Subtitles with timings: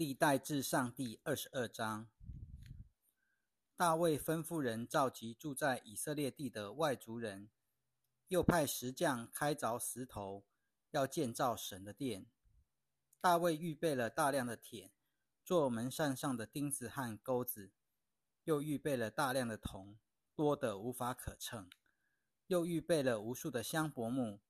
[0.00, 2.08] 历代至上第二十二章，
[3.76, 7.50] 大卫吩咐人召集住在以色列地的外族人，
[8.28, 10.46] 又派石匠开凿石头，
[10.92, 12.24] 要建造神的殿。
[13.20, 14.90] 大卫预备了大量的铁，
[15.44, 17.70] 做门扇上的钉子和钩子，
[18.44, 19.98] 又预备了大量的铜，
[20.34, 21.68] 多得无法可称，
[22.46, 24.40] 又预备了无数的香柏木，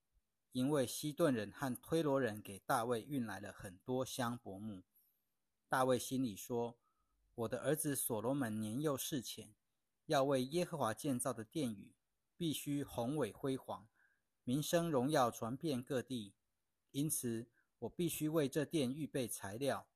[0.53, 4.83] 因为西顿人和推罗人给大卫运来了很多香柏木。
[5.71, 6.77] 大卫心里说
[7.33, 9.55] ：“我的儿子所罗门年幼势浅，
[10.05, 11.95] 要为耶和华建造的殿宇，
[12.35, 13.87] 必须宏伟辉煌，
[14.43, 16.35] 名声荣耀传遍各地。
[16.91, 17.47] 因此，
[17.79, 19.87] 我必须为这殿预备材料。”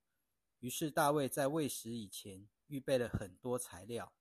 [0.60, 4.14] 于是，大卫在未时以前预备了很多材料。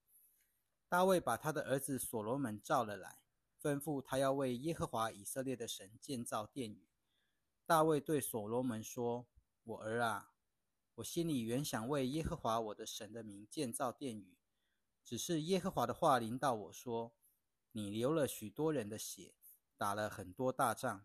[0.89, 3.21] 大卫把他的儿子所罗门召了来，
[3.63, 6.89] 吩咐他要为耶和华以色列的神建造殿宇。
[7.65, 9.29] 大卫对所罗门说
[9.63, 10.33] ：“我儿啊！”
[10.97, 14.39] 我心里原想为耶和华我的神的名建造殿宇，
[15.03, 17.17] 只是耶和华的话临到我说
[17.73, 19.35] ：“你流了许多人的血，
[19.77, 21.05] 打了很多大仗，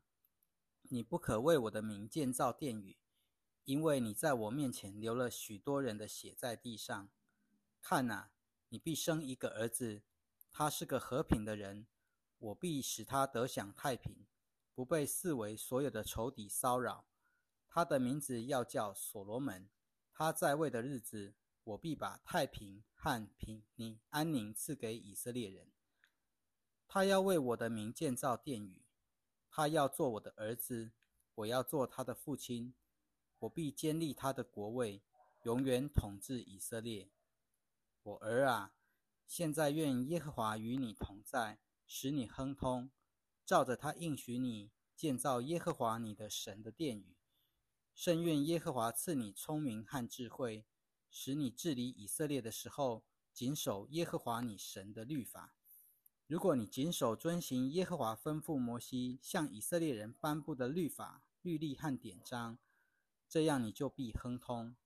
[0.84, 3.00] 你不可为我的名建造殿宇，
[3.64, 7.10] 因为你在我面前流了许多人的血在地上。
[7.82, 8.30] 看哪，
[8.68, 10.04] 你必生一个儿子，
[10.52, 11.88] 他是个和平的人，
[12.38, 14.28] 我必使他得享太平，
[14.76, 17.08] 不被四围所有的仇敌骚扰。
[17.68, 19.68] 他的名字要叫所罗门。”
[20.20, 25.72] 他在位的日子，我必把太平和平宁安宁赐给以色列人。
[26.90, 28.82] 他要为我的名建造殿宇，
[29.50, 30.92] 他要做我的儿子，
[31.36, 32.74] 我要做他的父亲。
[33.40, 35.02] 我必坚立他的国位，
[35.44, 37.10] 永远统治以色列。
[38.04, 38.74] 我儿啊，
[39.26, 42.92] 现在愿耶和华与你同在，使你亨通，
[43.46, 47.16] 照着他应许你建造耶和华你的神的殿宇。
[48.02, 50.66] 甚愿耶和华赐你聪明和智慧，
[51.12, 55.54] 使你治理以色列的时候，谨守耶和华你神的律法。
[56.26, 62.58] 如果你谨守遵行耶和华吩咐摩西向以色列人颁布的律法、律例和典章，
[63.28, 64.78] 这样你就必亨通。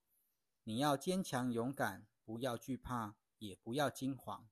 [0.63, 4.45] 你要坚强勇敢，不要惧怕，也不要惊惶。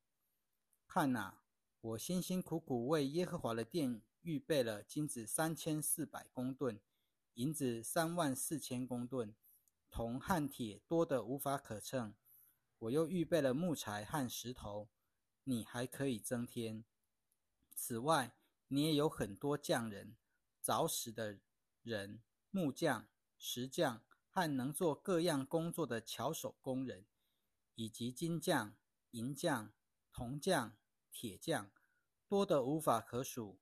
[0.86, 1.42] 看哪，
[1.82, 6.80] 我辛辛苦苦为耶和华的殿预备了金子三千四百公吨。
[7.36, 9.34] 银子三万四千公吨，
[9.90, 12.14] 铜和铁多得无法可称。
[12.80, 14.90] 我又预备了木材和石头，
[15.44, 16.84] 你还可以增添。
[17.74, 18.36] 此外，
[18.68, 20.18] 你也有很多匠人、
[20.64, 21.40] 凿石的
[21.84, 27.06] 人、木匠、石匠和能做各样工作的巧手工人，
[27.76, 28.76] 以及金匠、
[29.12, 29.72] 银匠、
[30.12, 30.78] 铜匠、
[31.12, 31.72] 铁匠，
[32.28, 33.60] 多得无法可数。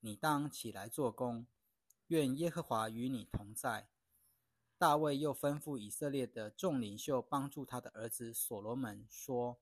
[0.00, 1.46] 你当起来做工。
[2.12, 3.88] 愿耶和华与你同在。
[4.76, 9.58] 大卫又吩咐以色列的众领袖帮助他的儿子所罗门说：“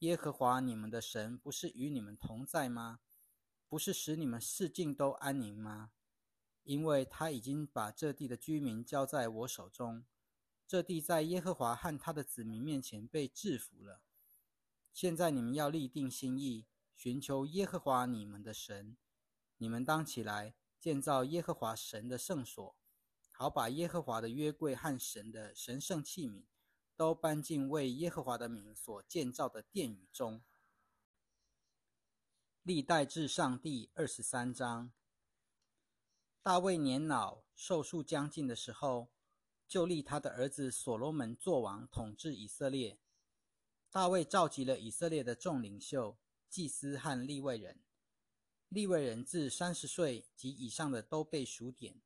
[0.00, 2.98] 耶和华你们的神不是与你们同在吗？
[3.68, 5.92] 不是使你们四境都安宁吗？
[6.64, 10.04] 因为他已经把这地的居民交在我手中，
[10.66, 14.00] 这地在耶和华和他的子民面前被制服了。
[14.92, 16.66] 现在你们要立定心意，
[16.96, 18.96] 寻求耶和华你们的神。
[19.58, 22.76] 你们当起来。”建造耶和华神的圣所，
[23.32, 26.44] 好把耶和华的约柜和神的神圣器皿
[26.96, 30.42] 都搬进为耶和华的名所建造的殿宇中。
[32.62, 34.92] 历代至上第二十三章。
[36.42, 39.08] 大卫年老寿数将近的时候，
[39.66, 42.98] 就立他的儿子所罗门做王，统治以色列。
[43.90, 46.18] 大卫召集了以色列的众领袖、
[46.48, 47.80] 祭司和立位人。
[48.68, 52.02] 立位人至三十岁及以上的都被数点，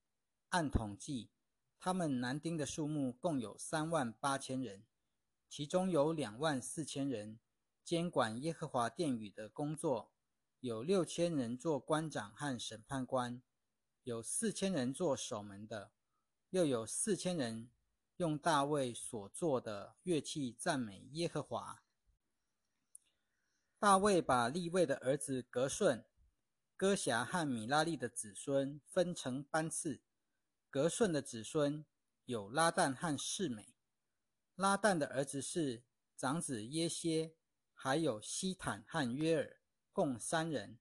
[0.51, 1.31] 按统计，
[1.81, 4.85] 他们男丁的数目共有三万八千人，
[5.49, 7.41] 其中有两万四千人
[7.83, 10.13] 监管耶和华殿宇的工作，
[10.61, 13.43] 有六千人做官长和审判官，
[14.05, 15.91] 有四千人做守门的，
[16.51, 17.73] 又有四千人
[18.19, 21.83] 用大卫所做的乐器赞美耶和华。
[23.81, 26.05] 大卫把立位的儿子格顺。
[26.83, 30.03] 哥辖和米拉利的子孙分成班次。
[30.69, 31.87] 格顺的子孙
[32.25, 33.77] 有拉旦和世美。
[34.57, 35.85] 拉旦的儿子是
[36.17, 37.37] 长子耶歇，
[37.73, 39.61] 还有西坦和约尔，
[39.93, 40.81] 共三人。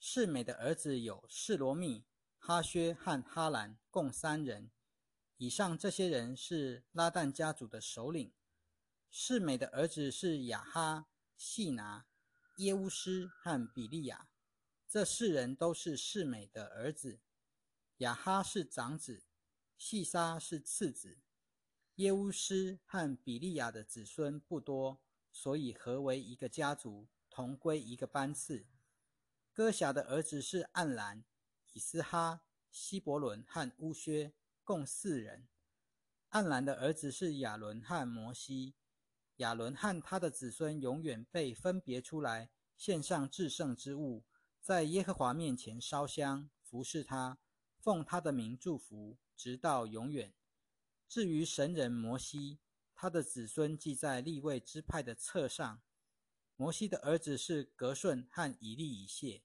[0.00, 2.04] 世美的儿子有示罗密、
[2.38, 4.72] 哈薛和哈兰，共三人。
[5.36, 8.34] 以上这些人是拉旦家族的首领。
[9.08, 11.06] 世美的儿子是雅哈、
[11.36, 12.06] 细拿、
[12.56, 14.27] 耶乌斯和比利亚。
[14.90, 17.20] 这四人都是世美的儿子，
[17.98, 19.22] 雅哈是长子，
[19.76, 21.18] 细沙是次子，
[21.96, 28.66] 耶乌斯和比利亚的子孙不多，所以合为一个家族，同归一个班次。
[29.52, 31.22] 哥辖的儿子是暗兰、
[31.74, 34.32] 以斯哈、希伯伦和乌薛，
[34.64, 35.46] 共四人。
[36.30, 38.74] 暗兰的儿子是亚伦和摩西。
[39.36, 44.24] 亚伦和他的子孙永远被分别出来，献上至圣之物，
[44.68, 47.38] 在耶和华面前烧香，服侍他，
[47.78, 50.34] 奉他的名祝福，直到永远。
[51.08, 52.58] 至于神人摩西，
[52.94, 55.80] 他的子孙记在立位支派的册上。
[56.54, 59.42] 摩西的儿子是格顺和以利以谢，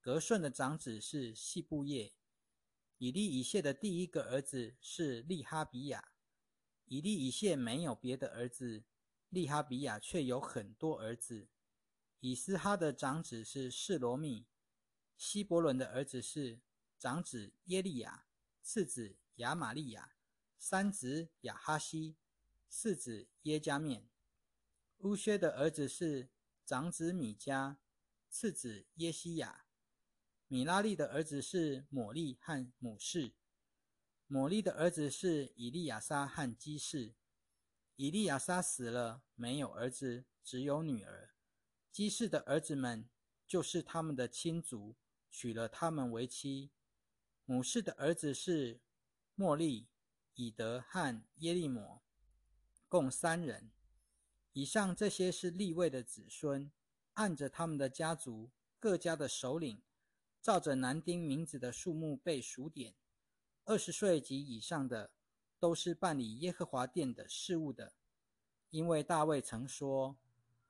[0.00, 2.12] 格顺的长子是细布叶，
[2.96, 6.08] 以利以谢的第一个儿子是利哈比亚。
[6.86, 8.82] 以利以谢没有别的儿子。
[9.28, 11.46] 利哈比亚却有很多儿子。
[12.20, 14.44] 以斯哈的长子是示罗密，
[15.16, 16.60] 希伯伦的儿子是
[16.98, 18.26] 长子耶利亚，
[18.60, 20.16] 次子亚玛利亚，
[20.58, 22.16] 三子亚哈西，
[22.68, 24.08] 四子耶加面。
[24.98, 26.28] 乌薛的儿子是
[26.66, 27.76] 长子米迦，
[28.28, 29.66] 次子耶西亚。
[30.48, 33.34] 米拉利的儿子是抹利和母士。
[34.26, 37.14] 抹利的儿子是以利亚撒和基士。
[37.94, 41.34] 以利亚撒死了，没有儿子，只有女儿。
[41.98, 43.08] 基士的儿子们
[43.44, 44.94] 就是他们的亲族，
[45.32, 46.70] 娶了他们为妻。
[47.44, 48.80] 母氏的儿子是
[49.34, 49.88] 莫利、
[50.34, 52.00] 以德和耶利摩，
[52.88, 53.72] 共三人。
[54.52, 56.70] 以上这些是立位的子孙，
[57.14, 59.82] 按着他们的家族各家的首领，
[60.40, 62.94] 照着男丁名字的数目被数点。
[63.64, 65.10] 二十岁及以上的。
[65.58, 67.94] 都是办理耶和华殿的事务的，
[68.70, 70.16] 因为大卫曾说：“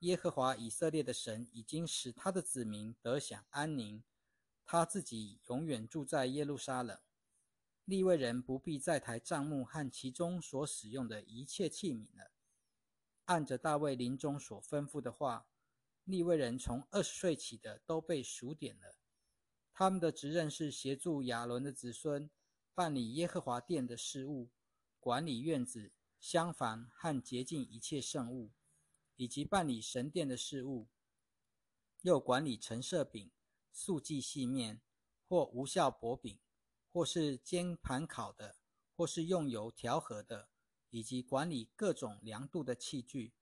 [0.00, 4.02] 耶和华以色列的神已经使他的子民得享安宁，
[4.64, 6.98] 他自己永远住在耶路撒冷。
[7.84, 12.30] 利未人不必再抬帐幕和其中所使用的一切器皿了。”
[13.26, 15.48] 按着大卫临终所吩咐的话，
[16.04, 18.96] 利未人从二十岁起的都被数点了。
[19.72, 22.30] 他们的职任是协助亚伦的子孙
[22.74, 24.50] 办理耶和华殿的事务。
[25.00, 28.50] 管理院子、厢房和洁净一切圣物，
[29.18, 30.88] 以及办理神殿的事务；
[32.00, 33.30] 又管理陈设饼、
[33.70, 34.80] 素祭细面
[35.28, 36.38] 或无效薄饼，
[36.90, 38.56] 或是煎盘烤的，
[38.96, 40.48] 或是用油调和的，
[40.88, 43.34] 以及管理各种量度的器具。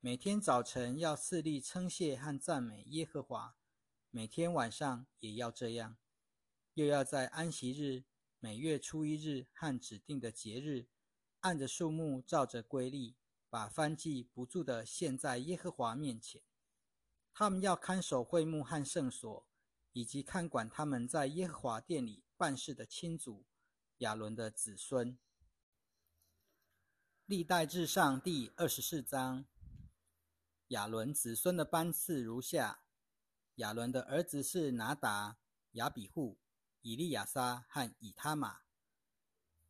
[0.00, 3.56] 每天早晨要四立称谢和赞美耶和华，
[4.10, 5.96] 每天晚上也要这样。
[6.74, 8.04] 又要在安息日。
[8.40, 10.86] 每月初一日和指定的节日，
[11.40, 13.16] 按着数目照着规例，
[13.50, 16.42] 把番祭不住的献在耶和华面前。
[17.32, 19.46] 他们要看守会幕和圣所，
[19.92, 23.46] 以及看管他们在耶和华殿里办事的亲族
[23.98, 25.18] 亚伦的子孙。
[27.26, 29.44] 历代至上第二十四章，
[30.68, 32.82] 亚伦子孙的班次如下：
[33.56, 35.38] 亚伦的儿子是拿达、
[35.72, 36.38] 亚比户。
[36.80, 38.60] 以利亚撒和以他玛、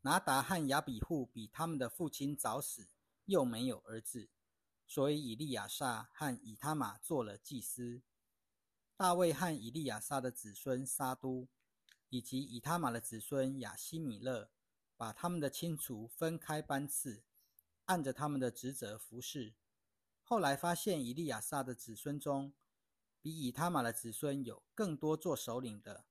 [0.02, 2.90] 拿达和亚比户比他们的父亲早死，
[3.28, 4.28] 又没有儿子，
[4.86, 8.02] 所以以利亚撒和以他玛做了祭司。
[8.96, 11.46] 大卫和以利亚撒的子孙撒都，
[12.08, 14.50] 以及以他玛的子孙亚西米勒，
[14.96, 17.22] 把他们的亲族分开班次，
[17.84, 19.54] 按着他们的职责服侍。
[20.24, 22.52] 后来发现以利亚撒的子孙中，
[23.20, 26.06] 比以他玛的子孙有更多做首领的。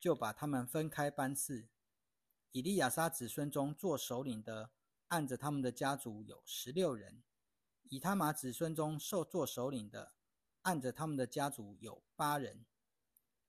[0.00, 1.66] 就把他们分开班次。
[2.52, 4.70] 以利亚撒子孙中做首领的，
[5.08, 7.22] 按着他们的家族有十六人；
[7.88, 10.12] 以他玛子孙中受做首领的，
[10.62, 12.64] 按着他们的家族有八人。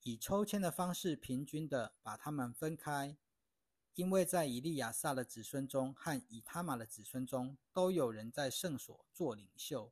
[0.03, 3.17] 以抽签的方式平均的把他们分开，
[3.95, 9.91] 因为在以利亚撒的子孙中和以他玛的子孙中都有人在圣所做领袖，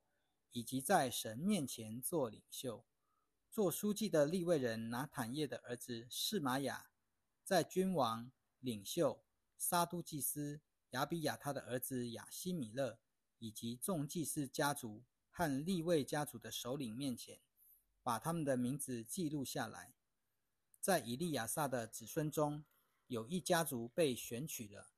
[0.53, 2.85] 以及在神面前做领袖。
[3.51, 6.89] 做书记的立位人拿坦叶的儿子示玛雅，
[7.43, 9.21] 在君王、领袖、
[9.57, 12.99] 沙都祭司亚比亚他的儿子亚西米勒，
[13.39, 17.39] 以及众祭司家族和立位家族的首领面前，
[18.01, 19.93] 把他们的名字记录下来。
[20.79, 22.63] 在以利亚撒的子孙中，
[23.07, 24.91] 有一家族被选取了；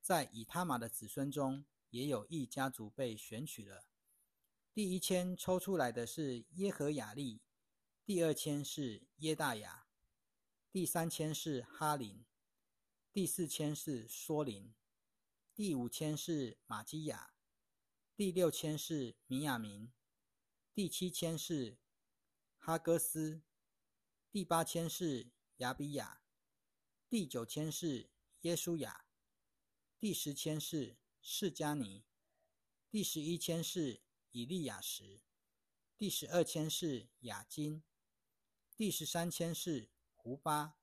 [0.00, 3.84] 在以他玛的子孙中，也有一家族被选取了。
[4.72, 7.40] 第一签抽出来的是耶和雅利。
[8.04, 9.86] 第二签是耶大雅，
[10.72, 12.24] 第三签是哈林，
[13.12, 14.74] 第四签是梭林，
[15.54, 17.34] 第五签是马基亚，
[18.16, 19.92] 第六签是米亚明，
[20.72, 21.78] 第七签是
[22.56, 23.42] 哈戈斯，
[24.30, 26.22] 第八签是亚比亚，
[27.06, 29.04] 第九签是耶稣雅，
[30.00, 32.06] 第十签是释迦尼；
[32.90, 35.20] 第十一千是以利亚什；
[35.98, 37.82] 第十二千是雅金；
[38.74, 40.78] 第十三千是胡巴；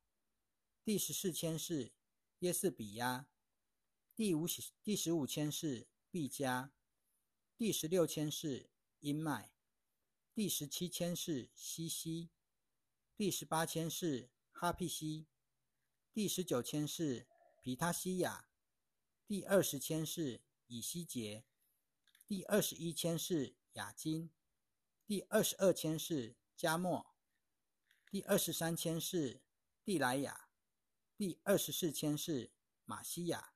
[0.84, 1.92] 第十四千是
[2.40, 3.32] 耶斯比亚；
[4.20, 4.46] 第五
[4.84, 6.74] 第十五千是毕加；
[7.56, 9.54] 第十六千是阴麦；
[10.36, 12.30] 第十七千是西西；
[13.16, 15.28] 第十八千是哈皮西；
[16.12, 17.30] 第十九千是
[17.62, 18.50] 皮他西亚；
[19.26, 21.46] 第二十千是以西结；
[22.28, 24.32] 第二十一千是雅金；
[25.08, 27.16] 第二十二千是加莫；
[28.12, 29.42] 第二十三千是
[29.86, 30.50] 蒂莱雅；
[31.16, 32.52] 第二十四千是
[32.84, 33.54] 马西亚。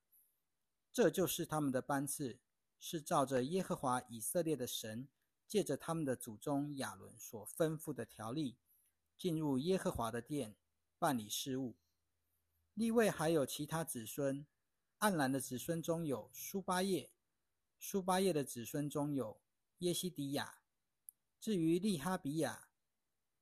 [0.93, 2.39] 这就是他们的班次，
[2.79, 5.07] 是照着耶和华以色列的神
[5.47, 8.57] 借着他们的祖宗亚伦所吩咐的条例，
[9.17, 10.55] 进入耶和华的殿
[11.00, 11.75] 办理事务。
[12.75, 14.45] 立位还有其他子孙，
[15.00, 17.12] 暗兰的子孙中有苏巴叶，
[17.79, 19.41] 苏巴叶的子孙中有
[19.79, 20.59] 耶西迪亚。
[21.39, 22.67] 至于利哈比亚，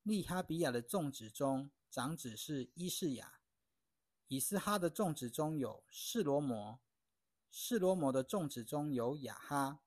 [0.03, 3.41] 利哈比亚的众子中长子是伊士雅。
[4.29, 6.79] 以斯哈的众子中有示罗摩。
[7.53, 9.81] 示罗摩的众子中有雅哈，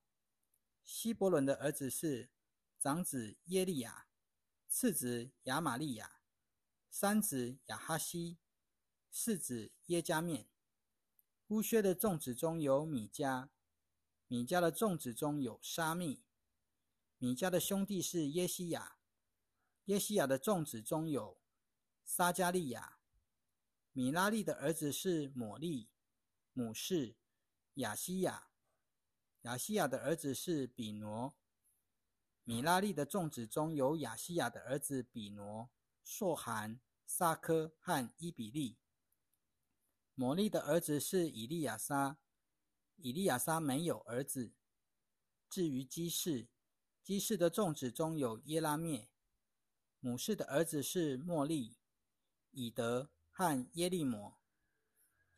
[0.85, 2.29] 希伯伦的儿子是
[2.79, 4.07] 长子耶利亚，
[4.69, 6.21] 次子亚玛利亚，
[6.91, 8.37] 三子亚哈西，
[9.11, 10.47] 四子耶加面。
[11.49, 13.49] 乌薛的众子中有米迦，
[14.29, 16.23] 米迦的众子中有沙密，
[17.17, 18.99] 米迦的兄弟是耶西亚，
[19.87, 21.41] 耶西亚的众子中有
[22.05, 22.99] 撒加利亚，
[23.93, 25.89] 米拉利的儿子是抹利，
[26.53, 27.17] 母氏。
[27.75, 28.49] 亚西亚，
[29.43, 31.35] 亚西亚的儿子是比挪。
[32.45, 35.71] 米拉利的众子中有亚西亚的儿子比挪、
[36.05, 38.79] 朔寒、撒科和伊比利。
[40.15, 42.19] 摩利的儿子是以利亚撒，
[42.97, 44.53] 以利亚撒没有儿子。
[45.51, 46.47] 至于基士，
[47.03, 49.09] 基士的众子中有耶拉灭，
[49.99, 51.77] 母氏的儿子是莫利、
[52.53, 54.39] 以德和耶利摩。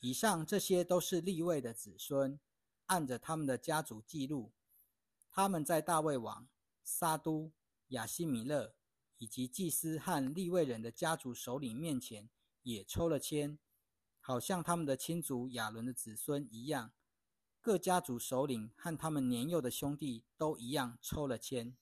[0.00, 2.38] 以上这些都是立位的子孙，
[2.86, 4.52] 按着他们的家族记录，
[5.30, 6.46] 他们在大卫王、
[6.84, 7.52] 沙都、
[7.88, 8.74] 亚西米勒
[9.18, 12.28] 以及祭司和立位人的家族首领面前
[12.62, 13.58] 也抽了签，
[14.20, 16.92] 好像他们的亲族亚伦的子孙一样，
[17.60, 21.76] 各家族首领和他们年幼的兄弟都一样抽了签。